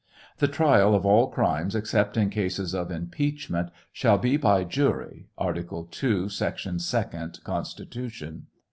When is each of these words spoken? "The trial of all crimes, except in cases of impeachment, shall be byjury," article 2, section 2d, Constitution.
"The 0.39 0.47
trial 0.47 0.95
of 0.95 1.05
all 1.05 1.27
crimes, 1.27 1.75
except 1.75 2.17
in 2.17 2.31
cases 2.31 2.73
of 2.73 2.89
impeachment, 2.89 3.69
shall 3.93 4.17
be 4.17 4.35
byjury," 4.35 5.27
article 5.37 5.83
2, 5.83 6.27
section 6.27 6.77
2d, 6.77 7.43
Constitution. 7.43 8.47